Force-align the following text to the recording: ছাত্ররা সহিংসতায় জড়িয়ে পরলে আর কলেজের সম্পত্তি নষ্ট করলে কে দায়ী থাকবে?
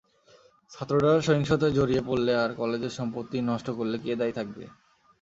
ছাত্ররা 0.71 1.11
সহিংসতায় 1.21 1.75
জড়িয়ে 1.77 2.01
পরলে 2.01 2.33
আর 2.43 2.51
কলেজের 2.59 2.93
সম্পত্তি 2.99 3.37
নষ্ট 3.41 3.67
করলে 3.77 3.97
কে 3.97 4.11
দায়ী 4.19 4.33
থাকবে? 4.39 4.63